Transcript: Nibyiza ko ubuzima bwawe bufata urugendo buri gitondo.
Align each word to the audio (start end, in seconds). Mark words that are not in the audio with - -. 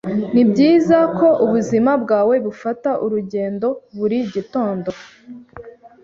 Nibyiza 0.33 0.97
ko 1.17 1.27
ubuzima 1.45 1.91
bwawe 2.03 2.35
bufata 2.45 2.89
urugendo 3.05 3.67
buri 3.97 4.17
gitondo. 4.33 4.89